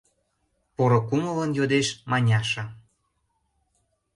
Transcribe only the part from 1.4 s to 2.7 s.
йодеш Маняша.